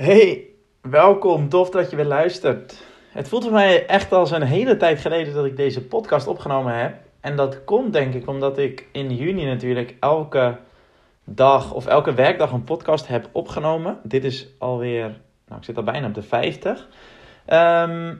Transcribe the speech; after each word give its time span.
Hey, 0.00 0.44
welkom. 0.80 1.48
Tof 1.48 1.70
dat 1.70 1.90
je 1.90 1.96
weer 1.96 2.04
luistert. 2.04 2.82
Het 3.08 3.28
voelt 3.28 3.42
voor 3.42 3.52
mij 3.52 3.86
echt 3.86 4.12
als 4.12 4.30
een 4.30 4.42
hele 4.42 4.76
tijd 4.76 5.00
geleden 5.00 5.34
dat 5.34 5.44
ik 5.44 5.56
deze 5.56 5.86
podcast 5.86 6.26
opgenomen 6.26 6.78
heb. 6.78 6.94
En 7.20 7.36
dat 7.36 7.64
komt 7.64 7.92
denk 7.92 8.14
ik 8.14 8.28
omdat 8.28 8.58
ik 8.58 8.86
in 8.92 9.16
juni 9.16 9.44
natuurlijk 9.44 9.96
elke 9.98 10.56
dag 11.24 11.72
of 11.72 11.86
elke 11.86 12.14
werkdag 12.14 12.52
een 12.52 12.64
podcast 12.64 13.06
heb 13.06 13.28
opgenomen. 13.32 13.98
Dit 14.02 14.24
is 14.24 14.48
alweer, 14.58 15.20
nou 15.46 15.58
ik 15.58 15.64
zit 15.64 15.76
al 15.76 15.82
bijna 15.82 16.06
op 16.06 16.14
de 16.14 16.22
50. 16.22 16.88
Ehm, 17.46 18.14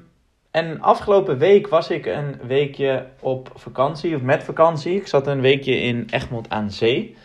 en 0.51 0.81
afgelopen 0.81 1.39
week 1.39 1.69
was 1.69 1.91
ik 1.91 2.07
een 2.07 2.41
weekje 2.47 3.07
op 3.21 3.51
vakantie 3.55 4.15
of 4.15 4.23
met 4.23 4.45
vakantie. 4.45 4.97
Ik 4.97 5.07
zat 5.07 5.27
een 5.27 5.41
weekje 5.41 5.77
in 5.77 6.09
Egmond 6.11 6.51
aan 6.51 6.71
Zee. 6.71 7.17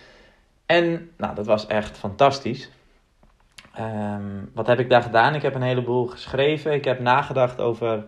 En 0.65 1.09
nou, 1.17 1.35
dat 1.35 1.45
was 1.45 1.67
echt 1.67 1.97
fantastisch. 1.97 2.69
Ehm, 3.75 4.23
wat 4.53 4.67
heb 4.67 4.79
ik 4.79 4.89
daar 4.89 5.01
gedaan? 5.01 5.35
Ik 5.35 5.41
heb 5.41 5.55
een 5.55 5.61
heleboel 5.61 6.05
geschreven. 6.05 6.73
Ik 6.73 6.85
heb 6.85 6.99
nagedacht 6.99 7.61
over 7.61 8.05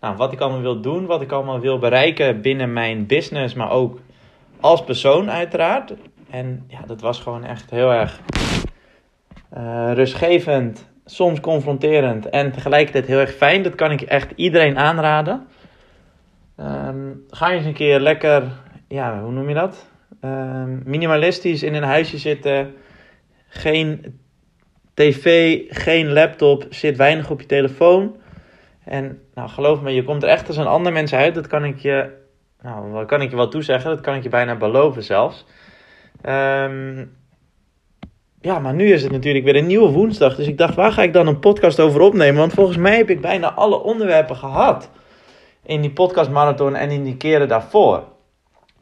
nou, 0.00 0.16
wat 0.16 0.32
ik 0.32 0.40
allemaal 0.40 0.60
wil 0.60 0.80
doen, 0.80 1.06
wat 1.06 1.20
ik 1.20 1.32
allemaal 1.32 1.60
wil 1.60 1.78
bereiken 1.78 2.40
binnen 2.40 2.72
mijn 2.72 3.06
business, 3.06 3.54
maar 3.54 3.70
ook 3.70 4.00
als 4.60 4.84
persoon 4.84 5.30
uiteraard. 5.30 5.94
En 6.30 6.64
ja, 6.68 6.80
dat 6.86 7.00
was 7.00 7.20
gewoon 7.20 7.44
echt 7.44 7.70
heel 7.70 7.92
erg 7.92 8.20
uh, 9.56 9.90
rustgevend, 9.92 10.88
soms 11.04 11.40
confronterend 11.40 12.28
en 12.28 12.52
tegelijkertijd 12.52 13.06
heel 13.06 13.18
erg 13.18 13.34
fijn. 13.34 13.62
Dat 13.62 13.74
kan 13.74 13.90
ik 13.90 14.00
echt 14.00 14.32
iedereen 14.36 14.78
aanraden. 14.78 15.46
Um, 16.60 17.24
ga 17.30 17.50
eens 17.50 17.64
een 17.64 17.74
keer 17.74 18.00
lekker, 18.00 18.42
ja, 18.88 19.20
hoe 19.20 19.32
noem 19.32 19.48
je 19.48 19.54
dat? 19.54 19.88
Um, 20.24 20.82
minimalistisch 20.84 21.62
in 21.62 21.74
een 21.74 21.82
huisje 21.82 22.18
zitten. 22.18 22.74
Geen 23.48 24.18
tv, 24.94 25.58
geen 25.68 26.12
laptop, 26.12 26.66
zit 26.70 26.96
weinig 26.96 27.30
op 27.30 27.40
je 27.40 27.46
telefoon. 27.46 28.16
En 28.84 29.22
nou, 29.34 29.48
geloof 29.48 29.80
me, 29.80 29.90
je 29.90 30.04
komt 30.04 30.22
er 30.22 30.28
echt 30.28 30.46
als 30.46 30.56
een 30.56 30.66
ander 30.66 30.92
mens 30.92 31.14
uit. 31.14 31.34
Dat 31.34 31.46
kan 31.46 31.64
ik 31.64 31.78
je, 31.78 32.10
nou, 32.62 33.04
kan 33.04 33.22
ik 33.22 33.30
je 33.30 33.36
wel 33.36 33.48
toezeggen. 33.48 33.90
Dat 33.90 34.00
kan 34.00 34.14
ik 34.14 34.22
je 34.22 34.28
bijna 34.28 34.56
beloven 34.56 35.02
zelfs. 35.02 35.46
Um, 36.28 37.16
ja, 38.40 38.58
maar 38.58 38.74
nu 38.74 38.92
is 38.92 39.02
het 39.02 39.12
natuurlijk 39.12 39.44
weer 39.44 39.56
een 39.56 39.66
nieuwe 39.66 39.90
woensdag. 39.90 40.36
Dus 40.36 40.46
ik 40.46 40.58
dacht, 40.58 40.74
waar 40.74 40.92
ga 40.92 41.02
ik 41.02 41.12
dan 41.12 41.26
een 41.26 41.38
podcast 41.38 41.80
over 41.80 42.00
opnemen? 42.00 42.40
Want 42.40 42.52
volgens 42.52 42.76
mij 42.76 42.96
heb 42.96 43.10
ik 43.10 43.20
bijna 43.20 43.52
alle 43.52 43.82
onderwerpen 43.82 44.36
gehad. 44.36 44.90
In 45.62 45.80
die 45.80 45.92
podcastmarathon 45.92 46.74
en 46.74 46.90
in 46.90 47.04
die 47.04 47.16
keren 47.16 47.48
daarvoor. 47.48 48.02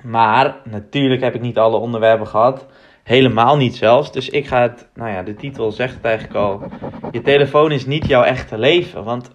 Maar 0.03 0.57
natuurlijk 0.65 1.23
heb 1.23 1.35
ik 1.35 1.41
niet 1.41 1.59
alle 1.59 1.77
onderwerpen 1.77 2.27
gehad. 2.27 2.67
Helemaal 3.03 3.57
niet 3.57 3.77
zelfs. 3.77 4.13
Dus 4.13 4.29
ik 4.29 4.47
ga 4.47 4.63
het, 4.63 4.89
nou 4.95 5.11
ja, 5.11 5.23
de 5.23 5.35
titel 5.35 5.73
zegt 5.73 5.95
het 5.95 6.05
eigenlijk 6.05 6.37
al. 6.37 6.63
Je 7.11 7.23
telefoon 7.23 7.73
is 7.73 7.87
niet 7.87 8.07
jouw 8.07 8.23
echte 8.23 8.59
leven. 8.59 9.05
Want 9.05 9.31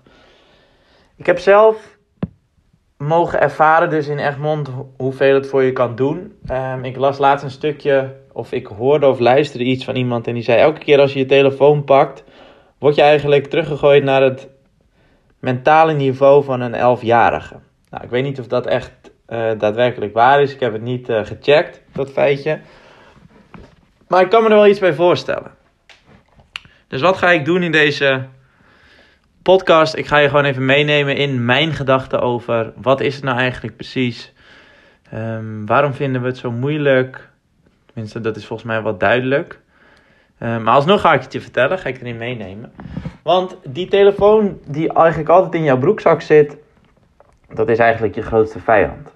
ik 1.15 1.25
heb 1.25 1.39
zelf 1.39 1.97
mogen 2.97 3.41
ervaren, 3.41 3.89
dus 3.89 4.07
in 4.07 4.19
Egmond, 4.19 4.69
hoeveel 4.97 5.33
het 5.33 5.47
voor 5.47 5.63
je 5.63 5.71
kan 5.71 5.95
doen. 5.95 6.33
Um, 6.51 6.83
ik 6.83 6.97
las 6.97 7.17
laatst 7.17 7.43
een 7.43 7.51
stukje, 7.51 8.15
of 8.31 8.51
ik 8.51 8.67
hoorde 8.67 9.07
of 9.07 9.19
luisterde 9.19 9.65
iets 9.65 9.85
van 9.85 9.95
iemand. 9.95 10.27
En 10.27 10.33
die 10.33 10.43
zei: 10.43 10.59
Elke 10.59 10.79
keer 10.79 10.99
als 10.99 11.13
je 11.13 11.19
je 11.19 11.25
telefoon 11.25 11.83
pakt, 11.83 12.23
word 12.77 12.95
je 12.95 13.01
eigenlijk 13.01 13.47
teruggegooid 13.47 14.03
naar 14.03 14.21
het 14.21 14.49
mentale 15.39 15.93
niveau 15.93 16.43
van 16.43 16.61
een 16.61 16.73
elfjarige. 16.73 17.55
Nou, 17.89 18.03
ik 18.03 18.09
weet 18.09 18.23
niet 18.23 18.39
of 18.39 18.47
dat 18.47 18.65
echt 18.65 18.91
uh, 19.29 19.51
daadwerkelijk 19.57 20.13
waar 20.13 20.41
is. 20.41 20.53
Ik 20.53 20.59
heb 20.59 20.73
het 20.73 20.81
niet 20.81 21.09
uh, 21.09 21.25
gecheckt, 21.25 21.81
dat 21.93 22.11
feitje. 22.11 22.59
Maar 24.08 24.22
ik 24.22 24.30
kan 24.30 24.44
me 24.44 24.50
er 24.50 24.55
wel 24.55 24.67
iets 24.67 24.80
bij 24.80 24.94
voorstellen. 24.94 25.52
Dus 26.88 27.02
wat 27.02 27.17
ga 27.17 27.31
ik 27.31 27.45
doen 27.45 27.63
in 27.63 27.72
deze 27.72 28.25
podcast? 29.41 29.95
Ik 29.95 30.08
ga 30.08 30.17
je 30.17 30.30
gewoon 30.30 30.45
even 30.45 30.66
meenemen 30.66 31.16
in 31.16 31.45
mijn 31.45 31.73
gedachten 31.73 32.22
over 32.22 32.73
wat 32.75 33.02
is 33.02 33.16
het 33.16 33.23
nou 33.23 33.38
eigenlijk 33.38 33.75
precies? 33.75 34.34
Um, 35.13 35.66
waarom 35.66 35.94
vinden 35.94 36.22
we 36.22 36.28
het 36.28 36.38
zo 36.38 36.51
moeilijk? 36.51 37.29
Tenminste, 37.85 38.22
dat 38.22 38.35
is 38.35 38.45
volgens 38.45 38.68
mij 38.68 38.81
wat 38.81 39.00
duidelijk. 39.00 39.59
Um, 40.39 40.63
maar 40.63 40.74
alsnog 40.74 41.01
ga 41.01 41.13
ik 41.13 41.22
het 41.22 41.34
je 41.34 41.41
vertellen, 41.41 41.79
ga 41.79 41.89
ik 41.89 42.01
erin 42.01 42.18
meenemen. 42.18 42.74
Want 43.24 43.57
die 43.63 43.88
telefoon 43.88 44.59
die 44.68 44.94
eigenlijk 44.94 45.29
altijd 45.29 45.53
in 45.53 45.63
jouw 45.63 45.78
broekzak 45.78 46.22
zit, 46.22 46.57
dat 47.53 47.69
is 47.69 47.79
eigenlijk 47.79 48.16
je 48.16 48.22
grootste 48.22 48.59
vijand. 48.59 49.16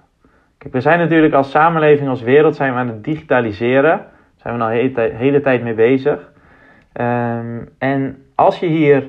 Kijk, 0.58 0.74
we 0.74 0.80
zijn 0.80 0.98
natuurlijk 0.98 1.34
als 1.34 1.50
samenleving, 1.50 2.08
als 2.08 2.22
wereld, 2.22 2.56
zijn 2.56 2.72
we 2.72 2.78
aan 2.78 2.88
het 2.88 3.04
digitaliseren 3.04 4.06
zijn 4.42 4.56
we 4.56 4.64
al 4.64 4.94
de 4.94 5.10
hele, 5.14 5.40
tijd 5.40 5.62
mee 5.62 5.74
bezig. 5.74 6.30
Um, 7.00 7.68
en 7.78 8.24
als 8.34 8.58
je 8.58 8.66
hier 8.66 9.08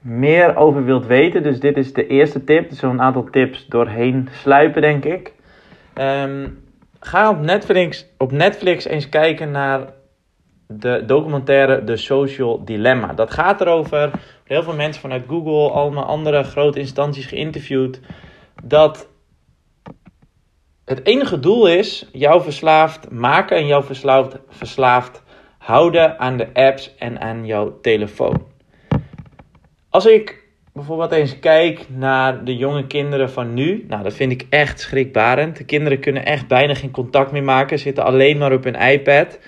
meer 0.00 0.56
over 0.56 0.84
wilt 0.84 1.06
weten, 1.06 1.42
dus 1.42 1.60
dit 1.60 1.76
is 1.76 1.92
de 1.92 2.06
eerste 2.06 2.44
tip, 2.44 2.68
dus 2.68 2.82
een 2.82 3.00
aantal 3.00 3.24
tips 3.30 3.66
doorheen 3.66 4.28
sluipen, 4.32 4.82
denk 4.82 5.04
ik. 5.04 5.32
Um, 5.94 6.58
ga 7.00 7.30
op 7.30 7.40
Netflix, 7.40 8.06
op 8.18 8.32
Netflix 8.32 8.84
eens 8.84 9.08
kijken 9.08 9.50
naar 9.50 9.80
de 10.66 11.02
documentaire 11.06 11.84
The 11.84 11.96
Social 11.96 12.64
Dilemma. 12.64 13.12
Dat 13.12 13.30
gaat 13.30 13.60
erover, 13.60 14.10
heel 14.44 14.62
veel 14.62 14.74
mensen 14.74 15.00
vanuit 15.00 15.24
Google, 15.28 15.70
allemaal 15.70 16.04
andere 16.04 16.42
grote 16.42 16.78
instanties 16.78 17.26
geïnterviewd, 17.26 18.00
dat 18.62 19.07
het 20.88 21.06
enige 21.06 21.40
doel 21.40 21.68
is 21.68 22.08
jou 22.12 22.42
verslaafd 22.42 23.10
maken 23.10 23.56
en 23.56 23.66
jou 23.66 23.84
verslaafd, 23.84 24.36
verslaafd 24.48 25.22
houden 25.58 26.18
aan 26.18 26.36
de 26.36 26.54
apps 26.54 26.94
en 26.98 27.20
aan 27.20 27.46
jouw 27.46 27.80
telefoon. 27.80 28.46
Als 29.88 30.06
ik 30.06 30.42
bijvoorbeeld 30.72 31.12
eens 31.12 31.38
kijk 31.38 31.86
naar 31.88 32.44
de 32.44 32.56
jonge 32.56 32.86
kinderen 32.86 33.30
van 33.30 33.54
nu, 33.54 33.84
nou 33.88 34.02
dat 34.02 34.14
vind 34.14 34.32
ik 34.32 34.46
echt 34.50 34.80
schrikbarend. 34.80 35.56
De 35.56 35.64
kinderen 35.64 36.00
kunnen 36.00 36.24
echt 36.24 36.48
bijna 36.48 36.74
geen 36.74 36.90
contact 36.90 37.32
meer 37.32 37.44
maken, 37.44 37.78
zitten 37.78 38.04
alleen 38.04 38.38
maar 38.38 38.52
op 38.52 38.64
hun 38.64 38.74
iPad. 38.74 39.38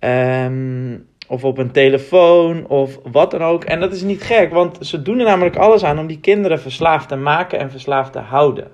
Um, 0.00 1.10
of 1.28 1.44
op 1.44 1.58
een 1.58 1.70
telefoon 1.70 2.66
of 2.66 2.98
wat 3.12 3.30
dan 3.30 3.42
ook. 3.42 3.64
En 3.64 3.80
dat 3.80 3.92
is 3.92 4.02
niet 4.02 4.22
gek, 4.22 4.52
want 4.52 4.78
ze 4.80 5.02
doen 5.02 5.18
er 5.18 5.24
namelijk 5.24 5.56
alles 5.56 5.84
aan 5.84 5.98
om 5.98 6.06
die 6.06 6.20
kinderen 6.20 6.60
verslaafd 6.60 7.08
te 7.08 7.16
maken 7.16 7.58
en 7.58 7.70
verslaafd 7.70 8.12
te 8.12 8.18
houden. 8.18 8.70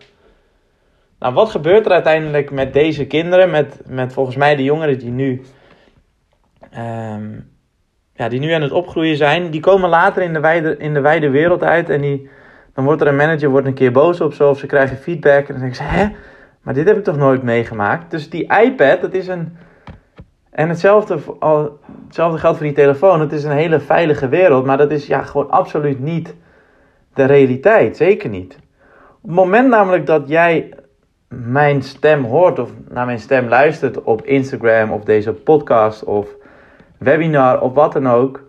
Nou, 1.18 1.34
wat 1.34 1.50
gebeurt 1.50 1.86
er 1.86 1.92
uiteindelijk 1.92 2.50
met 2.50 2.72
deze 2.72 3.06
kinderen, 3.06 3.50
met, 3.50 3.80
met 3.86 4.12
volgens 4.12 4.36
mij 4.36 4.56
de 4.56 4.64
jongeren 4.64 4.98
die 4.98 5.10
nu, 5.10 5.42
um, 6.76 7.50
ja, 8.14 8.28
die 8.28 8.40
nu 8.40 8.52
aan 8.52 8.62
het 8.62 8.72
opgroeien 8.72 9.16
zijn? 9.16 9.50
Die 9.50 9.60
komen 9.60 9.88
later 9.88 10.22
in 10.22 10.32
de 10.32 10.40
wijde, 10.40 10.76
in 10.76 10.94
de 10.94 11.00
wijde 11.00 11.30
wereld 11.30 11.62
uit 11.62 11.90
en 11.90 12.00
die, 12.00 12.28
dan 12.74 12.84
wordt 12.84 13.00
er 13.00 13.06
een 13.06 13.16
manager 13.16 13.48
wordt 13.48 13.66
een 13.66 13.74
keer 13.74 13.92
boos 13.92 14.20
op 14.20 14.34
zo, 14.34 14.50
of 14.50 14.58
ze 14.58 14.66
krijgen 14.66 14.96
feedback 14.96 15.46
en 15.46 15.52
dan 15.52 15.58
denken 15.58 15.76
ze, 15.76 15.82
hè, 15.82 16.08
maar 16.62 16.74
dit 16.74 16.86
heb 16.86 16.96
ik 16.96 17.04
toch 17.04 17.16
nooit 17.16 17.42
meegemaakt? 17.42 18.10
Dus 18.10 18.30
die 18.30 18.52
iPad, 18.62 19.00
dat 19.00 19.14
is 19.14 19.28
een, 19.28 19.56
en 20.50 20.68
hetzelfde, 20.68 21.18
hetzelfde 22.06 22.38
geldt 22.38 22.56
voor 22.56 22.66
die 22.66 22.74
telefoon, 22.74 23.20
het 23.20 23.32
is 23.32 23.44
een 23.44 23.50
hele 23.50 23.80
veilige 23.80 24.28
wereld, 24.28 24.64
maar 24.64 24.76
dat 24.76 24.90
is 24.90 25.06
ja 25.06 25.22
gewoon 25.22 25.50
absoluut 25.50 26.00
niet 26.00 26.34
de 27.14 27.24
realiteit, 27.24 27.96
zeker 27.96 28.28
niet. 28.28 28.58
Op 29.20 29.28
het 29.28 29.34
moment 29.34 29.68
namelijk 29.68 30.06
dat 30.06 30.28
jij 30.28 30.72
mijn 31.28 31.82
stem 31.82 32.24
hoort 32.24 32.58
of 32.58 32.70
naar 32.88 33.06
mijn 33.06 33.18
stem 33.18 33.48
luistert 33.48 34.02
op 34.02 34.22
Instagram 34.22 34.92
of 34.92 35.04
deze 35.04 35.32
podcast 35.32 36.04
of 36.04 36.28
webinar 36.98 37.60
of 37.60 37.74
wat 37.74 37.92
dan 37.92 38.08
ook. 38.08 38.44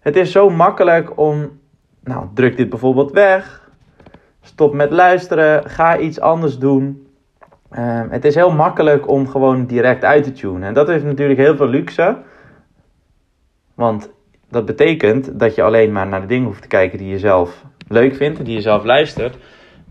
Het 0.00 0.16
is 0.16 0.32
zo 0.32 0.50
makkelijk 0.50 1.18
om, 1.18 1.60
nou, 2.04 2.26
druk 2.34 2.56
dit 2.56 2.68
bijvoorbeeld 2.68 3.12
weg. 3.12 3.70
Stop 4.40 4.74
met 4.74 4.90
luisteren. 4.90 5.70
Ga 5.70 5.98
iets 5.98 6.20
anders 6.20 6.58
doen. 6.58 7.06
Um, 7.78 8.10
het 8.10 8.24
is 8.24 8.34
heel 8.34 8.52
makkelijk 8.52 9.08
om 9.08 9.28
gewoon 9.28 9.66
direct 9.66 10.04
uit 10.04 10.24
te 10.24 10.32
tunen. 10.32 10.62
En 10.62 10.74
dat 10.74 10.88
heeft 10.88 11.04
natuurlijk 11.04 11.38
heel 11.38 11.56
veel 11.56 11.68
luxe. 11.68 12.16
Want 13.74 14.10
dat 14.48 14.66
betekent 14.66 15.38
dat 15.38 15.54
je 15.54 15.62
alleen 15.62 15.92
maar 15.92 16.06
naar 16.06 16.20
de 16.20 16.26
dingen 16.26 16.46
hoeft 16.46 16.62
te 16.62 16.68
kijken 16.68 16.98
die 16.98 17.08
je 17.08 17.18
zelf 17.18 17.64
leuk 17.88 18.14
vindt, 18.14 18.44
die 18.44 18.54
je 18.54 18.60
zelf 18.60 18.84
luistert. 18.84 19.36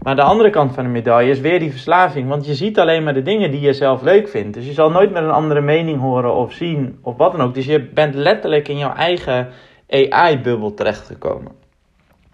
Maar 0.01 0.15
de 0.15 0.21
andere 0.21 0.49
kant 0.49 0.73
van 0.73 0.83
de 0.83 0.89
medaille 0.89 1.31
is 1.31 1.39
weer 1.39 1.59
die 1.59 1.71
verslaving. 1.71 2.29
Want 2.29 2.45
je 2.45 2.55
ziet 2.55 2.79
alleen 2.79 3.03
maar 3.03 3.13
de 3.13 3.21
dingen 3.21 3.51
die 3.51 3.59
je 3.59 3.73
zelf 3.73 4.01
leuk 4.01 4.27
vindt. 4.27 4.53
Dus 4.53 4.65
je 4.65 4.73
zal 4.73 4.91
nooit 4.91 5.11
meer 5.11 5.23
een 5.23 5.31
andere 5.31 5.61
mening 5.61 5.99
horen 5.99 6.33
of 6.35 6.53
zien 6.53 6.99
of 7.01 7.17
wat 7.17 7.31
dan 7.31 7.41
ook. 7.41 7.53
Dus 7.53 7.65
je 7.65 7.81
bent 7.81 8.15
letterlijk 8.15 8.67
in 8.67 8.77
jouw 8.77 8.93
eigen 8.93 9.47
AI-bubbel 9.89 10.73
terechtgekomen. 10.73 11.51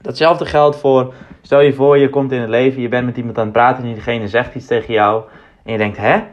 Datzelfde 0.01 0.45
geldt 0.45 0.75
voor, 0.75 1.13
stel 1.41 1.61
je 1.61 1.73
voor 1.73 1.97
je 1.97 2.09
komt 2.09 2.31
in 2.31 2.41
het 2.41 2.49
leven, 2.49 2.81
je 2.81 2.87
bent 2.87 3.05
met 3.05 3.17
iemand 3.17 3.37
aan 3.37 3.43
het 3.43 3.53
praten 3.53 3.83
en 3.83 3.93
diegene 3.93 4.27
zegt 4.27 4.55
iets 4.55 4.67
tegen 4.67 4.93
jou. 4.93 5.23
En 5.63 5.71
je 5.71 5.77
denkt, 5.77 5.97
hè, 5.97 6.17
maar 6.17 6.27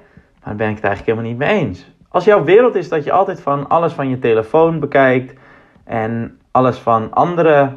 daar 0.45 0.57
ben 0.57 0.69
ik 0.69 0.77
het 0.77 0.85
eigenlijk 0.85 1.19
helemaal 1.19 1.31
niet 1.31 1.39
mee 1.39 1.67
eens. 1.67 1.93
Als 2.09 2.25
jouw 2.25 2.45
wereld 2.45 2.75
is 2.75 2.89
dat 2.89 3.05
je 3.05 3.13
altijd 3.13 3.41
van 3.41 3.69
alles 3.69 3.93
van 3.93 4.09
je 4.09 4.19
telefoon 4.19 4.81
bekijkt 4.81 5.39
en 5.85 6.39
alles 6.51 6.79
van 6.79 7.13
andere, 7.13 7.77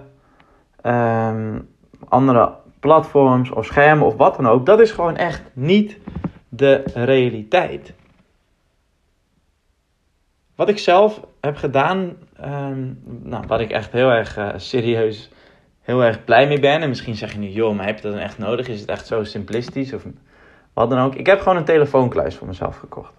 um, 0.84 1.68
andere 2.08 2.50
platforms 2.80 3.52
of 3.52 3.66
schermen 3.66 4.06
of 4.06 4.16
wat 4.16 4.36
dan 4.36 4.48
ook. 4.48 4.66
Dat 4.66 4.80
is 4.80 4.92
gewoon 4.92 5.16
echt 5.16 5.42
niet 5.54 5.98
de 6.50 6.84
realiteit. 6.94 7.94
wat 10.56 10.70
ik 10.70 10.78
zelf 10.78 11.22
heb 11.42 11.56
gedaan, 11.56 12.14
ehm, 12.38 12.94
nou, 13.04 13.44
wat 13.48 13.60
ik 13.60 13.72
echt 13.72 13.92
heel 13.92 14.10
erg 14.10 14.38
uh, 14.38 14.50
serieus, 14.56 15.30
heel 15.82 16.04
erg 16.04 16.24
blij 16.24 16.48
mee 16.48 16.60
ben. 16.60 16.82
En 16.82 16.90
misschien 16.90 17.16
zeg 17.16 17.32
je 17.32 17.40
nu, 17.40 17.48
joh, 17.48 17.76
maar 17.76 17.86
heb 17.86 17.96
je 17.96 18.02
dat 18.02 18.12
dan 18.12 18.22
echt 18.22 18.38
nodig? 18.38 18.68
Is 18.68 18.80
het 18.80 18.90
echt 18.90 19.08
zo 19.08 19.24
simplistisch 19.24 19.94
of 19.94 20.06
wat 20.74 20.90
dan 20.90 21.00
ook? 21.00 21.16
Ik 21.16 21.26
heb 21.26 21.40
gewoon 21.40 21.58
een 21.58 21.64
telefoonkluis 21.64 22.36
voor 22.36 22.48
mezelf 22.48 22.78
gekocht. 22.78 23.14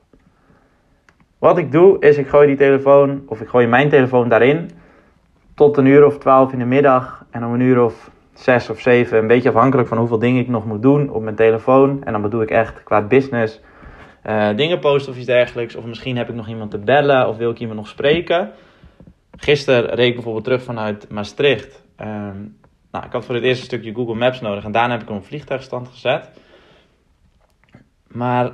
Wat 1.38 1.58
ik 1.58 1.72
doe, 1.72 2.00
is 2.00 2.16
ik 2.16 2.28
gooi 2.28 2.46
die 2.46 2.56
telefoon, 2.56 3.22
of 3.26 3.40
ik 3.40 3.49
gooi 3.49 3.66
mijn 3.66 3.88
telefoon 3.88 4.28
daarin, 4.28 4.70
tot 5.54 5.76
een 5.76 5.87
uur 5.87 6.06
of 6.06 6.19
twaalf 6.19 6.52
in 6.52 6.58
de 6.58 6.64
middag. 6.64 7.25
En 7.31 7.44
om 7.44 7.54
een 7.54 7.61
uur 7.61 7.82
of 7.82 8.11
zes 8.38 8.70
of 8.70 8.81
zeven, 8.81 9.19
een 9.19 9.26
beetje 9.26 9.49
afhankelijk 9.49 9.88
van 9.88 9.99
hoeveel 9.99 10.19
dingen 10.19 10.40
ik 10.40 10.49
nog 10.49 10.64
moet 10.64 10.82
doen 10.82 11.11
op 11.11 11.23
mijn 11.23 11.37
telefoon. 11.37 12.05
En 12.05 12.12
dan 12.12 12.23
bedoel 12.23 12.43
ik 12.43 12.50
echt 12.50 12.82
qua 12.82 13.02
business 13.02 13.61
uh, 14.26 14.56
dingen 14.56 14.79
posten 14.79 15.12
of 15.12 15.19
iets 15.19 15.26
dergelijks. 15.26 15.75
Of 15.75 15.85
misschien 15.85 16.17
heb 16.17 16.29
ik 16.29 16.35
nog 16.35 16.49
iemand 16.49 16.70
te 16.70 16.79
bellen 16.79 17.29
of 17.29 17.37
wil 17.37 17.50
ik 17.50 17.58
iemand 17.58 17.79
nog 17.79 17.88
spreken. 17.88 18.52
Gisteren 19.37 19.94
reed 19.94 20.08
ik 20.08 20.14
bijvoorbeeld 20.14 20.44
terug 20.44 20.62
vanuit 20.62 21.11
Maastricht. 21.11 21.82
Ehm, 21.96 22.37
nou, 22.90 23.05
ik 23.06 23.12
had 23.12 23.25
voor 23.25 23.35
het 23.35 23.44
eerste 23.44 23.64
stukje 23.64 23.94
Google 23.94 24.14
Maps 24.14 24.40
nodig 24.40 24.64
en 24.64 24.73
daarna 24.73 24.93
heb 24.93 25.02
ik 25.02 25.08
hem 25.08 25.25
vliegtuigstand 25.25 25.88
gezet. 25.88 26.31
Maar 28.06 28.52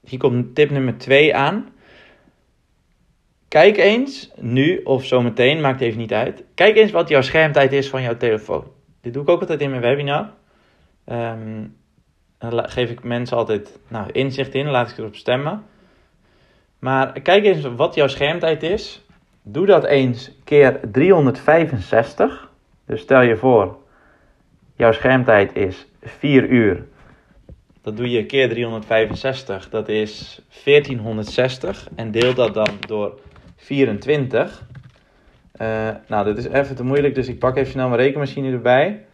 hier 0.00 0.18
komt 0.18 0.54
tip 0.54 0.70
nummer 0.70 0.98
2 0.98 1.34
aan. 1.34 1.68
Kijk 3.54 3.76
eens 3.76 4.30
nu 4.36 4.80
of 4.82 5.04
zometeen, 5.04 5.60
maakt 5.60 5.80
even 5.80 5.98
niet 5.98 6.12
uit. 6.12 6.44
Kijk 6.54 6.76
eens 6.76 6.90
wat 6.90 7.08
jouw 7.08 7.22
schermtijd 7.22 7.72
is 7.72 7.88
van 7.88 8.02
jouw 8.02 8.16
telefoon. 8.16 8.64
Dit 9.00 9.12
doe 9.12 9.22
ik 9.22 9.28
ook 9.28 9.40
altijd 9.40 9.60
in 9.60 9.70
mijn 9.70 9.82
webinar. 9.82 10.30
Um, 11.06 11.76
geef 12.38 12.90
ik 12.90 13.02
mensen 13.02 13.36
altijd 13.36 13.78
nou, 13.88 14.10
inzicht 14.12 14.54
in, 14.54 14.66
laat 14.66 14.90
ik 14.90 14.98
erop 14.98 15.14
stemmen. 15.14 15.64
Maar 16.78 17.20
kijk 17.20 17.44
eens 17.44 17.64
wat 17.76 17.94
jouw 17.94 18.06
schermtijd 18.06 18.62
is. 18.62 19.06
Doe 19.42 19.66
dat 19.66 19.84
eens 19.84 20.30
keer 20.44 20.80
365. 20.92 22.50
Dus 22.86 23.00
stel 23.00 23.20
je 23.20 23.36
voor, 23.36 23.76
jouw 24.76 24.92
schermtijd 24.92 25.56
is 25.56 25.86
4 26.02 26.48
uur. 26.48 26.86
Dat 27.82 27.96
doe 27.96 28.10
je 28.10 28.26
keer 28.26 28.48
365, 28.48 29.68
dat 29.68 29.88
is 29.88 30.42
1460. 30.64 31.88
En 31.94 32.10
deel 32.10 32.34
dat 32.34 32.54
dan 32.54 32.68
door 32.86 33.18
24. 33.64 34.66
Uh, 35.60 35.88
eh, 35.88 35.94
nou, 36.08 36.24
dit 36.24 36.38
is 36.38 36.46
even 36.46 36.76
te 36.76 36.84
moeilijk, 36.84 37.14
dus 37.14 37.28
ik 37.28 37.38
pak 37.38 37.56
even 37.56 37.70
snel 37.70 37.88
mijn 37.88 38.00
rekenmachine 38.00 38.52
erbij. 38.52 39.04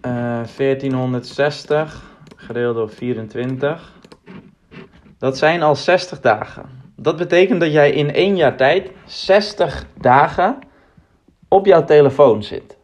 1460 0.00 1.76
eh, 1.76 1.88
gedeeld 2.36 2.74
door 2.74 2.90
24. 2.90 3.92
Dat 5.18 5.38
zijn 5.38 5.62
al 5.62 5.76
60 5.76 6.20
dagen. 6.20 6.64
Dat 6.96 7.16
betekent 7.16 7.60
dat 7.60 7.72
jij 7.72 7.90
in 7.90 8.12
één 8.12 8.36
jaar 8.36 8.56
tijd 8.56 8.90
60 9.04 9.86
dagen 10.00 10.58
op 11.48 11.66
jouw 11.66 11.84
telefoon 11.84 12.42
zit. 12.42 12.76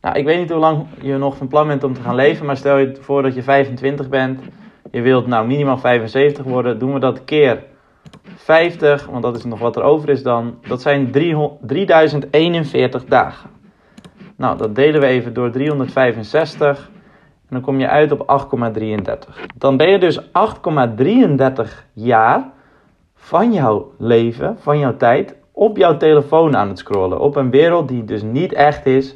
Nou, 0.00 0.18
ik 0.18 0.24
weet 0.24 0.38
niet 0.38 0.50
hoe 0.50 0.58
lang 0.58 0.86
je 1.00 1.16
nog 1.16 1.36
van 1.36 1.48
plan 1.48 1.66
bent 1.66 1.84
om 1.84 1.94
te 1.94 2.00
gaan 2.00 2.14
leven, 2.14 2.46
maar 2.46 2.56
stel 2.56 2.76
je 2.76 2.96
voor 3.00 3.22
dat 3.22 3.34
je 3.34 3.42
25 3.42 4.08
bent. 4.08 4.40
Je 4.90 5.00
wilt 5.00 5.26
nou 5.26 5.46
minimaal 5.46 5.78
75 5.78 6.44
worden. 6.44 6.78
Doen 6.78 6.92
we 6.92 7.00
dat 7.00 7.24
keer 7.24 7.62
50, 8.34 9.06
want 9.06 9.22
dat 9.22 9.36
is 9.36 9.44
nog 9.44 9.58
wat 9.58 9.76
er 9.76 9.82
over 9.82 10.08
is 10.08 10.22
dan. 10.22 10.58
Dat 10.68 10.82
zijn 10.82 11.10
3041 11.10 13.04
dagen. 13.04 13.50
Nou, 14.36 14.58
dat 14.58 14.74
delen 14.74 15.00
we 15.00 15.06
even 15.06 15.34
door 15.34 15.50
365. 15.50 16.90
En 17.40 17.48
dan 17.48 17.60
kom 17.60 17.80
je 17.80 17.88
uit 17.88 18.12
op 18.12 18.48
8,33. 18.54 19.46
Dan 19.54 19.76
ben 19.76 19.90
je 19.90 19.98
dus 19.98 20.20
8,33 20.20 20.28
jaar 21.92 22.50
van 23.14 23.52
jouw 23.52 23.92
leven, 23.98 24.56
van 24.58 24.78
jouw 24.78 24.96
tijd, 24.96 25.36
op 25.52 25.76
jouw 25.76 25.96
telefoon 25.96 26.56
aan 26.56 26.68
het 26.68 26.78
scrollen. 26.78 27.20
Op 27.20 27.36
een 27.36 27.50
wereld 27.50 27.88
die 27.88 28.04
dus 28.04 28.22
niet 28.22 28.52
echt 28.52 28.86
is, 28.86 29.14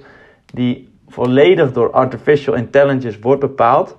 die 0.54 0.88
volledig 1.08 1.72
door 1.72 1.90
artificial 1.90 2.54
intelligence 2.54 3.20
wordt 3.20 3.40
bepaald. 3.40 3.96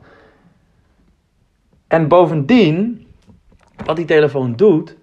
En 1.87 2.07
bovendien, 2.07 3.07
wat 3.85 3.95
die 3.95 4.05
telefoon 4.05 4.55
doet, 4.55 4.97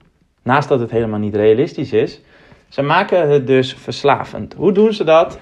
naast 0.49 0.69
dat 0.69 0.81
het 0.81 0.91
helemaal 0.91 1.19
niet 1.19 1.35
realistisch 1.35 1.93
is, 1.93 2.21
ze 2.69 2.83
maken 2.83 3.31
het 3.31 3.47
dus 3.47 3.75
verslavend. 3.75 4.55
Hoe 4.55 4.73
doen 4.73 4.93
ze 4.93 5.05
dat? 5.05 5.39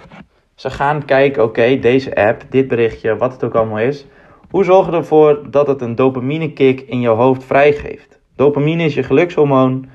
Ze 0.55 0.71
gaan 0.71 1.05
kijken, 1.05 1.43
oké, 1.43 1.79
deze 1.79 2.15
app, 2.15 2.43
dit 2.51 2.69
berichtje, 2.69 3.17
wat 3.17 3.33
het 3.33 3.45
ook 3.45 3.55
allemaal 3.55 3.79
is. 3.79 4.07
Hoe 4.51 4.65
zorgen 4.65 4.93
we 4.93 4.99
ervoor 4.99 5.51
dat 5.51 5.67
het 5.67 5.81
een 5.81 5.95
dopamine 5.95 6.53
kick 6.53 6.81
in 6.81 7.01
jouw 7.01 7.15
hoofd 7.15 7.45
vrijgeeft? 7.45 8.19
Dopamine 8.37 8.85
is 8.85 8.95
je 8.95 9.03
gelukshormoon. 9.03 9.89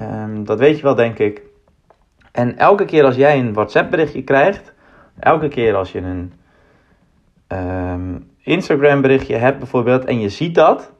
Um, 0.00 0.44
dat 0.44 0.58
weet 0.58 0.76
je 0.76 0.82
wel, 0.82 0.94
denk 0.94 1.18
ik. 1.18 1.42
En 2.32 2.56
elke 2.58 2.84
keer 2.84 3.04
als 3.04 3.16
jij 3.16 3.38
een 3.38 3.52
WhatsApp 3.52 3.90
berichtje 3.90 4.22
krijgt, 4.22 4.74
elke 5.18 5.48
keer 5.48 5.74
als 5.74 5.92
je 5.92 6.00
een 6.00 6.32
um, 7.48 8.30
Instagram 8.42 9.00
berichtje 9.00 9.36
hebt 9.36 9.58
bijvoorbeeld 9.58 10.04
en 10.04 10.20
je 10.20 10.28
ziet 10.28 10.54
dat, 10.54 10.92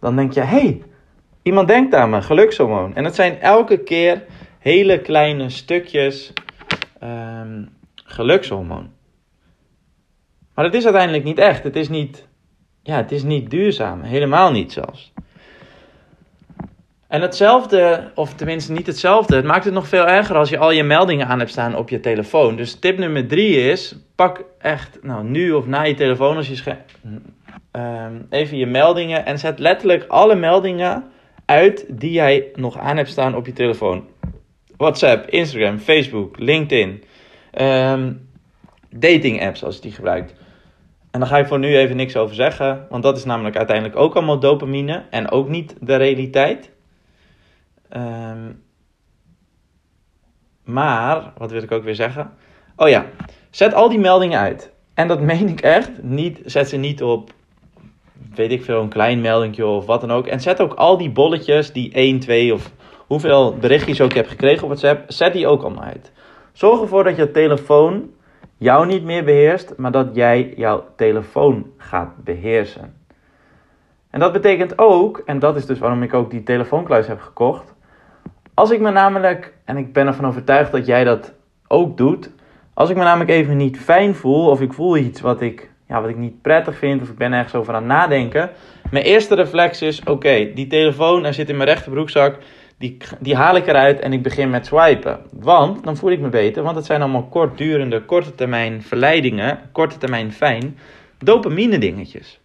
dan 0.00 0.16
denk 0.16 0.32
je, 0.32 0.40
hey, 0.40 0.82
iemand 1.46 1.68
denkt 1.68 1.94
aan 1.94 2.10
me, 2.10 2.22
gelukshormoon. 2.22 2.94
En 2.94 3.02
dat 3.02 3.14
zijn 3.14 3.40
elke 3.40 3.76
keer 3.76 4.24
hele 4.58 5.00
kleine 5.00 5.48
stukjes 5.48 6.32
um, 7.02 7.68
gelukshormoon. 7.94 8.90
Maar 10.54 10.64
het 10.64 10.74
is 10.74 10.84
uiteindelijk 10.84 11.24
niet 11.24 11.38
echt. 11.38 11.62
Het 11.62 11.76
is 11.76 11.88
niet, 11.88 12.28
ja, 12.82 12.96
het 12.96 13.12
is 13.12 13.22
niet 13.22 13.50
duurzaam. 13.50 14.02
Helemaal 14.02 14.50
niet 14.50 14.72
zelfs. 14.72 15.12
En 17.08 17.20
hetzelfde, 17.20 18.10
of 18.14 18.34
tenminste 18.34 18.72
niet 18.72 18.86
hetzelfde, 18.86 19.36
het 19.36 19.44
maakt 19.44 19.64
het 19.64 19.74
nog 19.74 19.88
veel 19.88 20.06
erger 20.06 20.36
als 20.36 20.48
je 20.48 20.58
al 20.58 20.70
je 20.70 20.82
meldingen 20.82 21.26
aan 21.26 21.38
hebt 21.38 21.50
staan 21.50 21.76
op 21.76 21.88
je 21.88 22.00
telefoon. 22.00 22.56
Dus 22.56 22.74
tip 22.74 22.98
nummer 22.98 23.26
drie 23.26 23.70
is, 23.70 23.96
pak 24.14 24.44
echt, 24.58 24.98
nou 25.02 25.24
nu 25.24 25.52
of 25.52 25.66
na 25.66 25.82
je 25.82 25.94
telefoon 25.94 26.36
als 26.36 26.48
je 26.48 26.76
um, 27.72 28.26
even 28.30 28.58
je 28.58 28.66
meldingen 28.66 29.26
en 29.26 29.38
zet 29.38 29.58
letterlijk 29.58 30.04
alle 30.08 30.34
meldingen 30.34 31.14
uit 31.46 31.84
die 31.88 32.12
jij 32.12 32.50
nog 32.54 32.78
aan 32.78 32.96
hebt 32.96 33.08
staan 33.08 33.34
op 33.34 33.46
je 33.46 33.52
telefoon. 33.52 34.06
WhatsApp, 34.76 35.30
Instagram, 35.30 35.78
Facebook, 35.78 36.38
LinkedIn. 36.38 37.04
Um, 37.60 38.28
dating 38.90 39.42
apps 39.42 39.64
als 39.64 39.74
je 39.74 39.80
die 39.80 39.92
gebruikt. 39.92 40.34
En 41.10 41.20
daar 41.20 41.28
ga 41.28 41.38
ik 41.38 41.46
voor 41.46 41.58
nu 41.58 41.76
even 41.76 41.96
niks 41.96 42.16
over 42.16 42.34
zeggen. 42.34 42.86
Want 42.90 43.02
dat 43.02 43.16
is 43.16 43.24
namelijk 43.24 43.56
uiteindelijk 43.56 43.96
ook 43.96 44.14
allemaal 44.14 44.38
dopamine. 44.38 45.04
En 45.10 45.30
ook 45.30 45.48
niet 45.48 45.76
de 45.80 45.96
realiteit. 45.96 46.70
Um, 47.96 48.64
maar, 50.64 51.32
wat 51.36 51.50
wil 51.50 51.62
ik 51.62 51.72
ook 51.72 51.84
weer 51.84 51.94
zeggen? 51.94 52.30
Oh 52.76 52.88
ja, 52.88 53.06
zet 53.50 53.74
al 53.74 53.88
die 53.88 53.98
meldingen 53.98 54.38
uit. 54.38 54.72
En 54.94 55.08
dat 55.08 55.20
meen 55.20 55.48
ik 55.48 55.60
echt. 55.60 56.02
Niet, 56.02 56.40
zet 56.44 56.68
ze 56.68 56.76
niet 56.76 57.02
op, 57.02 57.32
weet 58.36 58.52
ik 58.52 58.64
veel, 58.64 58.80
een 58.80 58.88
klein 58.88 59.20
meldingje 59.20 59.66
of 59.66 59.86
wat 59.86 60.00
dan 60.00 60.12
ook. 60.12 60.26
En 60.26 60.40
zet 60.40 60.60
ook 60.60 60.74
al 60.74 60.98
die 60.98 61.10
bolletjes, 61.10 61.72
die 61.72 61.92
1, 61.92 62.18
2 62.18 62.54
of 62.54 62.70
hoeveel 63.06 63.56
berichtjes 63.56 64.00
ook 64.00 64.12
heb 64.12 64.28
gekregen 64.28 64.62
op 64.62 64.68
WhatsApp, 64.68 65.04
zet 65.12 65.32
die 65.32 65.46
ook 65.46 65.62
allemaal 65.62 65.84
uit. 65.84 66.12
Zorg 66.52 66.80
ervoor 66.80 67.04
dat 67.04 67.16
je 67.16 67.30
telefoon 67.30 68.10
jou 68.56 68.86
niet 68.86 69.04
meer 69.04 69.24
beheerst, 69.24 69.74
maar 69.76 69.90
dat 69.90 70.08
jij 70.12 70.52
jouw 70.56 70.84
telefoon 70.96 71.66
gaat 71.76 72.24
beheersen. 72.24 72.94
En 74.10 74.20
dat 74.20 74.32
betekent 74.32 74.78
ook, 74.78 75.22
en 75.26 75.38
dat 75.38 75.56
is 75.56 75.66
dus 75.66 75.78
waarom 75.78 76.02
ik 76.02 76.14
ook 76.14 76.30
die 76.30 76.42
telefoonkluis 76.42 77.06
heb 77.06 77.20
gekocht. 77.20 77.74
Als 78.54 78.70
ik 78.70 78.80
me 78.80 78.90
namelijk, 78.90 79.54
en 79.64 79.76
ik 79.76 79.92
ben 79.92 80.06
ervan 80.06 80.26
overtuigd 80.26 80.72
dat 80.72 80.86
jij 80.86 81.04
dat 81.04 81.34
ook 81.68 81.96
doet, 81.96 82.30
als 82.74 82.90
ik 82.90 82.96
me 82.96 83.02
namelijk 83.02 83.30
even 83.30 83.56
niet 83.56 83.78
fijn 83.78 84.14
voel 84.14 84.48
of 84.48 84.60
ik 84.60 84.72
voel 84.72 84.96
iets 84.96 85.20
wat 85.20 85.40
ik, 85.40 85.70
ja, 85.88 86.00
wat 86.00 86.10
ik 86.10 86.16
niet 86.16 86.42
prettig 86.42 86.78
vind 86.78 87.02
of 87.02 87.08
ik 87.08 87.16
ben 87.16 87.32
ergens 87.32 87.54
over 87.54 87.74
aan 87.74 87.82
het 87.82 87.92
nadenken. 87.92 88.50
Mijn 88.90 89.04
eerste 89.04 89.34
reflex 89.34 89.82
is: 89.82 90.02
oké, 90.04 90.52
die 90.54 90.66
telefoon 90.66 91.24
er 91.24 91.34
zit 91.34 91.48
in 91.48 91.56
mijn 91.56 91.68
rechterbroekzak 91.68 92.38
die, 92.78 92.96
die 93.20 93.36
haal 93.36 93.56
ik 93.56 93.66
eruit 93.66 94.00
en 94.00 94.12
ik 94.12 94.22
begin 94.22 94.50
met 94.50 94.66
swipen. 94.66 95.20
Want 95.32 95.84
dan 95.84 95.96
voel 95.96 96.10
ik 96.10 96.20
me 96.20 96.28
beter, 96.28 96.62
want 96.62 96.76
het 96.76 96.84
zijn 96.84 97.02
allemaal 97.02 97.26
kortdurende, 97.26 98.02
korte 98.02 98.34
termijn 98.34 98.82
verleidingen, 98.82 99.60
korte 99.72 99.98
termijn 99.98 100.32
fijn, 100.32 100.78
dopamine 101.18 101.78
dingetjes. 101.78 102.40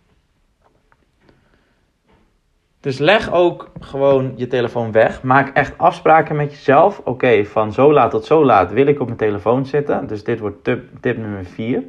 Dus 2.80 2.98
leg 2.98 3.32
ook 3.32 3.72
gewoon 3.80 4.34
je 4.36 4.48
telefoon 4.48 4.92
weg. 4.92 5.24
Maak 5.24 5.56
echt 5.56 5.78
afspraken 5.78 6.36
met 6.36 6.52
jezelf. 6.52 7.02
Oké, 7.04 7.46
van 7.46 7.74
zo 7.74 7.94
laat 7.94 8.12
tot 8.12 8.26
zo 8.26 8.46
laat 8.46 8.72
wil 8.72 8.88
ik 8.88 9.00
op 9.00 9.06
mijn 9.06 9.18
telefoon 9.18 9.66
zitten. 9.66 10.08
Dus 10.08 10.24
dit 10.24 10.40
wordt 10.40 10.64
tip, 10.64 10.84
tip 11.02 11.18
nummer 11.18 11.46
4. 11.46 11.84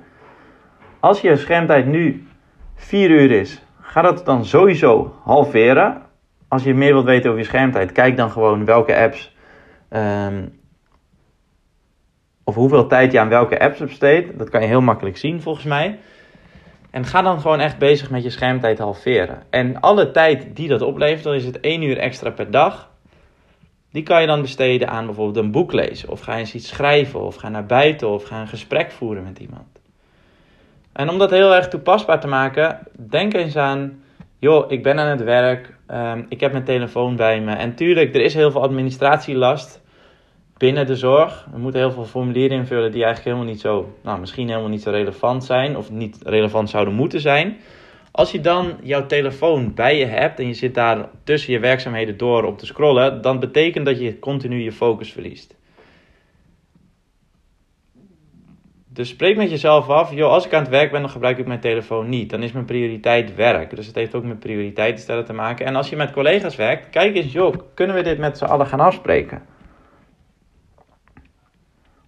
Als 1.02 1.20
je 1.20 1.36
schermtijd 1.36 1.86
nu 1.86 2.26
4 2.74 3.10
uur 3.10 3.30
is, 3.30 3.62
ga 3.80 4.02
dat 4.02 4.24
dan 4.24 4.44
sowieso 4.44 5.14
halveren 5.24 6.02
als 6.48 6.62
je 6.62 6.74
meer 6.74 6.92
wilt 6.92 7.04
weten 7.04 7.30
over 7.30 7.42
je 7.42 7.48
schermtijd, 7.48 7.92
kijk 7.92 8.16
dan 8.16 8.30
gewoon 8.30 8.64
welke 8.64 8.96
apps. 8.96 9.34
Um, 9.90 10.60
of 12.44 12.54
hoeveel 12.54 12.86
tijd 12.86 13.12
je 13.12 13.20
aan 13.20 13.28
welke 13.28 13.60
apps 13.60 13.78
besteedt. 13.78 14.38
Dat 14.38 14.48
kan 14.48 14.60
je 14.60 14.66
heel 14.66 14.80
makkelijk 14.80 15.16
zien 15.16 15.42
volgens 15.42 15.64
mij. 15.64 15.98
En 16.90 17.04
ga 17.04 17.22
dan 17.22 17.40
gewoon 17.40 17.60
echt 17.60 17.78
bezig 17.78 18.10
met 18.10 18.22
je 18.22 18.30
schermtijd 18.30 18.78
halveren. 18.78 19.42
En 19.50 19.80
alle 19.80 20.10
tijd 20.10 20.56
die 20.56 20.68
dat 20.68 20.82
oplevert, 20.82 21.24
dan 21.24 21.34
is 21.34 21.44
het 21.44 21.60
1 21.60 21.82
uur 21.82 21.98
extra 21.98 22.30
per 22.30 22.50
dag. 22.50 22.90
Die 23.90 24.02
kan 24.02 24.20
je 24.20 24.26
dan 24.26 24.40
besteden 24.40 24.88
aan 24.88 25.06
bijvoorbeeld 25.06 25.44
een 25.44 25.50
boek 25.50 25.72
lezen. 25.72 26.08
Of 26.08 26.20
ga 26.20 26.38
eens 26.38 26.54
iets 26.54 26.68
schrijven. 26.68 27.20
Of 27.20 27.34
ga 27.34 27.48
naar 27.48 27.66
buiten. 27.66 28.08
Of 28.08 28.24
ga 28.24 28.40
een 28.40 28.48
gesprek 28.48 28.90
voeren 28.90 29.22
met 29.22 29.38
iemand. 29.38 29.81
En 30.92 31.08
om 31.08 31.18
dat 31.18 31.30
heel 31.30 31.54
erg 31.54 31.68
toepasbaar 31.68 32.20
te 32.20 32.26
maken, 32.26 32.78
denk 32.96 33.34
eens 33.34 33.56
aan: 33.56 34.02
joh, 34.38 34.70
ik 34.70 34.82
ben 34.82 34.98
aan 34.98 35.08
het 35.08 35.22
werk. 35.22 35.74
Um, 35.90 36.26
ik 36.28 36.40
heb 36.40 36.52
mijn 36.52 36.64
telefoon 36.64 37.16
bij 37.16 37.40
me. 37.40 37.54
En 37.54 37.74
tuurlijk, 37.74 38.14
er 38.14 38.20
is 38.20 38.34
heel 38.34 38.50
veel 38.50 38.62
administratielast 38.62 39.82
binnen 40.56 40.86
de 40.86 40.96
zorg. 40.96 41.46
We 41.52 41.58
moeten 41.58 41.80
heel 41.80 41.90
veel 41.90 42.04
formulieren 42.04 42.56
invullen 42.56 42.92
die 42.92 43.04
eigenlijk 43.04 43.24
helemaal 43.24 43.52
niet 43.52 43.60
zo, 43.60 43.94
nou 44.02 44.20
misschien 44.20 44.48
helemaal 44.48 44.68
niet 44.68 44.82
zo 44.82 44.90
relevant 44.90 45.44
zijn 45.44 45.76
of 45.76 45.90
niet 45.90 46.18
relevant 46.24 46.70
zouden 46.70 46.94
moeten 46.94 47.20
zijn. 47.20 47.56
Als 48.10 48.32
je 48.32 48.40
dan 48.40 48.72
jouw 48.82 49.06
telefoon 49.06 49.74
bij 49.74 49.98
je 49.98 50.04
hebt 50.04 50.38
en 50.38 50.46
je 50.46 50.54
zit 50.54 50.74
daar 50.74 51.08
tussen 51.24 51.52
je 51.52 51.58
werkzaamheden 51.58 52.16
door 52.16 52.44
op 52.44 52.58
te 52.58 52.66
scrollen, 52.66 53.22
dan 53.22 53.40
betekent 53.40 53.86
dat 53.86 54.00
je 54.00 54.18
continu 54.18 54.62
je 54.62 54.72
focus 54.72 55.12
verliest. 55.12 55.54
Dus 58.92 59.08
spreek 59.08 59.36
met 59.36 59.50
jezelf 59.50 59.88
af, 59.88 60.12
joh, 60.12 60.30
als 60.30 60.46
ik 60.46 60.54
aan 60.54 60.60
het 60.62 60.70
werk 60.70 60.90
ben, 60.90 61.00
dan 61.00 61.10
gebruik 61.10 61.38
ik 61.38 61.46
mijn 61.46 61.60
telefoon 61.60 62.08
niet. 62.08 62.30
Dan 62.30 62.42
is 62.42 62.52
mijn 62.52 62.64
prioriteit 62.64 63.34
werk. 63.34 63.76
Dus 63.76 63.86
het 63.86 63.94
heeft 63.94 64.14
ook 64.14 64.24
met 64.24 64.38
prioriteiten 64.38 65.02
stellen 65.02 65.24
te 65.24 65.32
maken. 65.32 65.66
En 65.66 65.76
als 65.76 65.88
je 65.88 65.96
met 65.96 66.12
collega's 66.12 66.56
werkt, 66.56 66.90
kijk 66.90 67.16
eens, 67.16 67.32
joh, 67.32 67.54
kunnen 67.74 67.96
we 67.96 68.02
dit 68.02 68.18
met 68.18 68.38
z'n 68.38 68.44
allen 68.44 68.66
gaan 68.66 68.80
afspreken? 68.80 69.42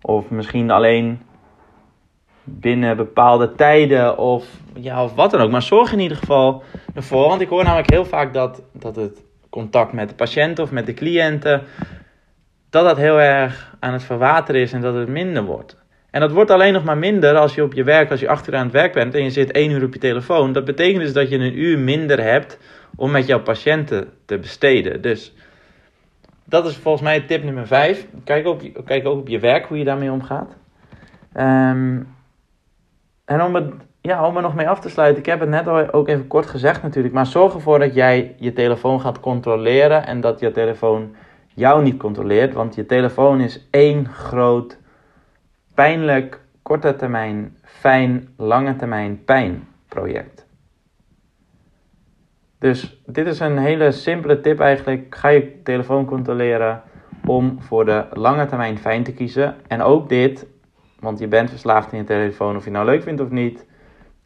Of 0.01 0.31
misschien 0.31 0.71
alleen 0.71 1.23
binnen 2.43 2.97
bepaalde 2.97 3.55
tijden 3.55 4.19
of, 4.19 4.47
ja, 4.75 5.05
of 5.05 5.15
wat 5.15 5.31
dan 5.31 5.41
ook. 5.41 5.51
Maar 5.51 5.63
zorg 5.63 5.93
in 5.93 6.01
ieder 6.01 6.17
geval 6.17 6.63
ervoor. 6.95 7.29
Want 7.29 7.41
ik 7.41 7.49
hoor 7.49 7.65
namelijk 7.65 7.91
heel 7.91 8.05
vaak 8.05 8.33
dat, 8.33 8.63
dat 8.73 8.97
het 8.97 9.23
contact 9.51 9.93
met 9.93 10.09
de 10.09 10.15
patiënten 10.15 10.65
of 10.65 10.71
met 10.71 10.87
de 10.87 10.95
cliënten... 10.95 11.63
dat 12.71 12.85
dat 12.85 12.97
heel 12.97 13.21
erg 13.21 13.77
aan 13.81 13.93
het 13.93 14.03
verwateren 14.03 14.61
is 14.61 14.73
en 14.73 14.81
dat 14.81 14.95
het 14.95 15.09
minder 15.09 15.45
wordt. 15.45 15.83
En 16.15 16.21
dat 16.21 16.33
wordt 16.33 16.51
alleen 16.51 16.73
nog 16.73 16.85
maar 16.85 16.99
minder 16.99 17.37
als 17.37 17.55
je 17.55 17.63
op 17.63 17.73
je 17.73 17.85
werk, 17.85 18.11
als 18.11 18.21
je 18.21 18.29
achter 18.29 18.55
aan 18.55 18.65
het 18.65 18.73
werk 18.73 18.93
bent 18.93 19.15
en 19.15 19.23
je 19.23 19.31
zit 19.31 19.53
één 19.53 19.71
uur 19.71 19.85
op 19.85 19.93
je 19.93 19.99
telefoon. 19.99 20.53
Dat 20.53 20.65
betekent 20.65 21.03
dus 21.03 21.13
dat 21.13 21.31
je 21.31 21.39
een 21.39 21.59
uur 21.59 21.79
minder 21.79 22.23
hebt 22.23 22.59
om 22.97 23.11
met 23.11 23.27
jouw 23.27 23.41
patiënten 23.41 24.09
te 24.25 24.39
besteden. 24.39 25.03
Dus 25.03 25.35
dat 26.45 26.67
is 26.67 26.77
volgens 26.77 27.03
mij 27.03 27.21
tip 27.21 27.45
nummer 27.45 27.67
5. 27.67 28.07
Kijk, 28.25 28.47
op, 28.47 28.63
kijk 28.85 29.07
ook 29.07 29.19
op 29.19 29.29
je 29.29 29.39
werk 29.39 29.67
hoe 29.67 29.79
je 29.79 29.85
daarmee 29.85 30.11
omgaat. 30.11 30.57
Ehm, 31.33 32.01
en 33.25 33.43
om, 33.43 33.55
het, 33.55 33.73
ja, 34.01 34.27
om 34.27 34.37
er 34.37 34.43
nog 34.43 34.55
mee 34.55 34.69
af 34.69 34.81
te 34.81 34.89
sluiten, 34.89 35.19
ik 35.19 35.27
heb 35.27 35.41
het 35.41 35.49
net 35.49 35.69
al 35.69 35.93
ook 35.93 36.09
even 36.09 36.27
kort 36.27 36.47
gezegd 36.47 36.83
natuurlijk, 36.83 37.15
maar 37.15 37.27
zorg 37.27 37.55
ervoor 37.55 37.79
dat 37.79 37.95
jij 37.95 38.35
je 38.39 38.53
telefoon 38.53 39.01
gaat 39.01 39.21
controleren 39.21 40.07
en 40.07 40.21
dat 40.21 40.41
je 40.41 40.51
telefoon 40.51 41.15
jou 41.55 41.83
niet 41.83 41.97
controleert, 41.97 42.53
want 42.53 42.75
je 42.75 42.87
telefoon 42.87 43.41
is 43.41 43.67
één 43.71 44.09
groot 44.09 44.83
pijnlijk 45.75 46.41
korte 46.63 46.97
termijn, 46.97 47.57
fijn 47.63 48.29
lange 48.37 48.77
termijn 48.77 49.25
pijnproject. 49.25 50.47
Dus 52.59 53.03
dit 53.07 53.27
is 53.27 53.41
een 53.41 53.59
hele 53.59 53.93
simpele 53.93 54.41
tip 54.41 54.61
eigenlijk. 54.61 55.15
Ga 55.15 55.29
je 55.29 55.63
telefoon 55.63 56.05
controleren 56.05 56.83
om 57.27 57.57
voor 57.61 57.85
de 57.85 58.05
lange 58.13 58.47
termijn 58.47 58.79
fijn 58.79 59.03
te 59.03 59.13
kiezen. 59.13 59.57
En 59.67 59.83
ook 59.83 60.09
dit, 60.09 60.47
want 61.01 61.19
je 61.19 61.27
bent 61.27 61.51
verslaafd 61.51 61.93
in 61.93 61.99
je 61.99 62.05
telefoon 62.05 62.57
of 62.57 62.65
je 62.65 62.71
nou 62.71 62.87
leuk 62.87 63.03
vindt 63.03 63.21
of 63.21 63.31
niet, 63.31 63.67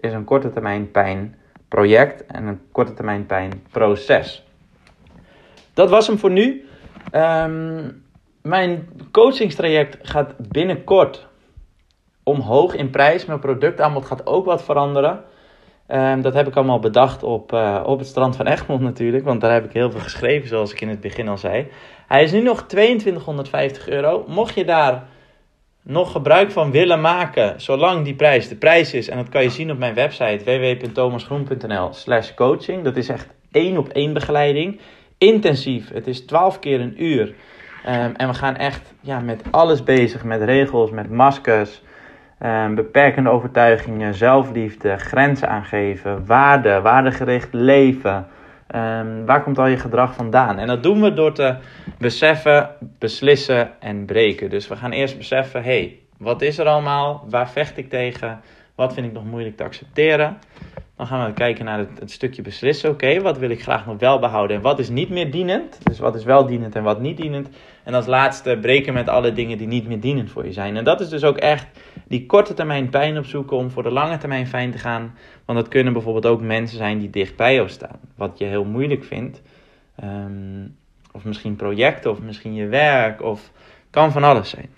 is 0.00 0.12
een 0.12 0.24
korte 0.24 0.50
termijn 0.50 0.90
pijn 0.90 1.36
project 1.68 2.26
en 2.26 2.46
een 2.46 2.60
korte 2.72 2.94
termijn 2.94 3.26
pijn 3.26 3.52
proces. 3.70 4.46
Dat 5.74 5.90
was 5.90 6.06
hem 6.06 6.18
voor 6.18 6.30
nu. 6.30 6.64
Um, 7.12 8.06
mijn 8.42 8.88
coachingstraject 9.10 9.98
gaat 10.02 10.34
binnenkort 10.48 11.27
omhoog 12.28 12.74
in 12.74 12.90
prijs. 12.90 13.24
Mijn 13.24 13.38
productaanbod 13.38 14.06
gaat 14.06 14.26
ook 14.26 14.44
wat 14.44 14.64
veranderen. 14.64 15.24
Um, 15.88 16.22
dat 16.22 16.34
heb 16.34 16.46
ik 16.46 16.56
allemaal 16.56 16.78
bedacht 16.78 17.22
op, 17.22 17.52
uh, 17.52 17.82
op 17.86 17.98
het 17.98 18.08
strand 18.08 18.36
van 18.36 18.46
Egmond 18.46 18.80
natuurlijk. 18.80 19.24
Want 19.24 19.40
daar 19.40 19.52
heb 19.52 19.64
ik 19.64 19.72
heel 19.72 19.90
veel 19.90 20.00
geschreven, 20.00 20.48
zoals 20.48 20.72
ik 20.72 20.80
in 20.80 20.88
het 20.88 21.00
begin 21.00 21.28
al 21.28 21.38
zei. 21.38 21.66
Hij 22.06 22.22
is 22.22 22.32
nu 22.32 22.42
nog 22.42 22.62
2250 22.62 23.88
euro. 23.88 24.24
Mocht 24.26 24.54
je 24.54 24.64
daar 24.64 25.08
nog 25.82 26.12
gebruik 26.12 26.50
van 26.50 26.70
willen 26.70 27.00
maken, 27.00 27.60
zolang 27.60 28.04
die 28.04 28.14
prijs 28.14 28.48
de 28.48 28.56
prijs 28.56 28.94
is. 28.94 29.08
En 29.08 29.16
dat 29.16 29.28
kan 29.28 29.42
je 29.42 29.50
zien 29.50 29.70
op 29.70 29.78
mijn 29.78 29.94
website 29.94 30.44
www.thomasgroen.nl 30.44 31.92
slash 31.92 32.34
coaching. 32.34 32.84
Dat 32.84 32.96
is 32.96 33.08
echt 33.08 33.28
één 33.52 33.78
op 33.78 33.88
één 33.88 34.12
begeleiding. 34.12 34.80
Intensief. 35.18 35.92
Het 35.92 36.06
is 36.06 36.20
12 36.20 36.58
keer 36.58 36.80
een 36.80 37.04
uur. 37.04 37.26
Um, 37.86 38.14
en 38.16 38.28
we 38.28 38.34
gaan 38.34 38.56
echt 38.56 38.92
ja, 39.00 39.20
met 39.20 39.42
alles 39.50 39.82
bezig. 39.82 40.24
Met 40.24 40.42
regels, 40.42 40.90
met 40.90 41.10
maskers. 41.10 41.82
Um, 42.42 42.74
beperkende 42.74 43.30
overtuigingen, 43.30 44.14
zelfliefde, 44.14 44.96
grenzen 44.96 45.48
aangeven, 45.48 46.26
waarde, 46.26 46.80
waardegericht 46.80 47.52
leven. 47.52 48.26
Um, 48.74 49.26
waar 49.26 49.42
komt 49.42 49.58
al 49.58 49.66
je 49.66 49.76
gedrag 49.76 50.14
vandaan? 50.14 50.58
En 50.58 50.66
dat 50.66 50.82
doen 50.82 51.02
we 51.02 51.12
door 51.12 51.32
te 51.32 51.56
beseffen, 51.98 52.70
beslissen 52.98 53.80
en 53.80 54.04
breken. 54.04 54.50
Dus 54.50 54.68
we 54.68 54.76
gaan 54.76 54.92
eerst 54.92 55.16
beseffen: 55.16 55.62
hé, 55.62 55.78
hey, 55.78 55.98
wat 56.18 56.42
is 56.42 56.58
er 56.58 56.66
allemaal? 56.66 57.24
Waar 57.28 57.50
vecht 57.50 57.76
ik 57.76 57.88
tegen? 57.88 58.40
Wat 58.74 58.94
vind 58.94 59.06
ik 59.06 59.12
nog 59.12 59.24
moeilijk 59.24 59.56
te 59.56 59.64
accepteren? 59.64 60.38
Dan 60.98 61.06
gaan 61.06 61.26
we 61.26 61.32
kijken 61.32 61.64
naar 61.64 61.78
het, 61.78 61.98
het 61.98 62.10
stukje 62.10 62.42
beslissen. 62.42 62.90
Oké, 62.90 63.20
wat 63.20 63.38
wil 63.38 63.50
ik 63.50 63.62
graag 63.62 63.86
nog 63.86 63.98
wel 63.98 64.18
behouden 64.18 64.56
en 64.56 64.62
wat 64.62 64.78
is 64.78 64.88
niet 64.88 65.10
meer 65.10 65.30
dienend? 65.30 65.78
Dus 65.82 65.98
wat 65.98 66.14
is 66.14 66.24
wel 66.24 66.46
dienend 66.46 66.74
en 66.74 66.82
wat 66.82 67.00
niet 67.00 67.16
dienend? 67.16 67.48
En 67.84 67.94
als 67.94 68.06
laatste 68.06 68.58
breken 68.60 68.94
met 68.94 69.08
alle 69.08 69.32
dingen 69.32 69.58
die 69.58 69.66
niet 69.66 69.88
meer 69.88 70.00
dienend 70.00 70.30
voor 70.30 70.44
je 70.44 70.52
zijn. 70.52 70.76
En 70.76 70.84
dat 70.84 71.00
is 71.00 71.08
dus 71.08 71.24
ook 71.24 71.36
echt 71.36 71.66
die 72.08 72.26
korte 72.26 72.54
termijn 72.54 72.88
pijn 72.88 73.18
opzoeken 73.18 73.56
om 73.56 73.70
voor 73.70 73.82
de 73.82 73.90
lange 73.90 74.18
termijn 74.18 74.46
fijn 74.46 74.70
te 74.70 74.78
gaan. 74.78 75.14
Want 75.44 75.58
dat 75.58 75.68
kunnen 75.68 75.92
bijvoorbeeld 75.92 76.26
ook 76.26 76.40
mensen 76.40 76.78
zijn 76.78 76.98
die 76.98 77.10
dicht 77.10 77.36
bij 77.36 77.54
jou 77.54 77.68
staan. 77.68 78.00
Wat 78.14 78.38
je 78.38 78.44
heel 78.44 78.64
moeilijk 78.64 79.04
vindt. 79.04 79.42
Ehm, 79.96 80.66
of 81.12 81.24
misschien 81.24 81.56
projecten, 81.56 82.10
of 82.10 82.20
misschien 82.20 82.54
je 82.54 82.66
werk, 82.66 83.22
of 83.22 83.50
kan 83.90 84.12
van 84.12 84.24
alles 84.24 84.50
zijn. 84.50 84.68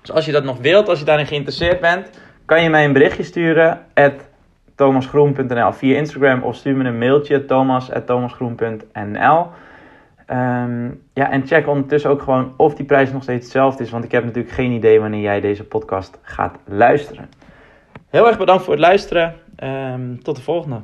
Dus 0.00 0.12
als 0.12 0.24
je 0.24 0.32
dat 0.32 0.44
nog 0.44 0.58
wilt, 0.58 0.88
als 0.88 0.98
je 0.98 1.04
daarin 1.04 1.26
geïnteresseerd 1.26 1.80
bent, 1.80 2.10
kan 2.44 2.62
je 2.62 2.70
mij 2.70 2.84
een 2.84 2.92
berichtje 2.92 3.22
sturen. 3.22 3.86
thomasgroen.nl 4.82 5.72
via 5.72 5.96
Instagram 5.96 6.42
of 6.42 6.56
stuur 6.56 6.76
me 6.76 6.84
een 6.84 6.98
mailtje 6.98 7.44
thomas.thomasgroen.nl 7.44 9.46
um, 10.30 11.02
Ja, 11.12 11.30
en 11.30 11.46
check 11.46 11.68
ondertussen 11.68 12.10
ook 12.10 12.22
gewoon 12.22 12.52
of 12.56 12.74
die 12.74 12.86
prijs 12.86 13.12
nog 13.12 13.22
steeds 13.22 13.44
hetzelfde 13.44 13.82
is, 13.82 13.90
want 13.90 14.04
ik 14.04 14.12
heb 14.12 14.24
natuurlijk 14.24 14.54
geen 14.54 14.70
idee 14.70 15.00
wanneer 15.00 15.20
jij 15.20 15.40
deze 15.40 15.64
podcast 15.64 16.18
gaat 16.22 16.58
luisteren. 16.64 17.28
Heel 18.08 18.26
erg 18.26 18.38
bedankt 18.38 18.62
voor 18.62 18.72
het 18.72 18.82
luisteren. 18.82 19.34
Um, 19.64 20.22
tot 20.22 20.36
de 20.36 20.42
volgende. 20.42 20.80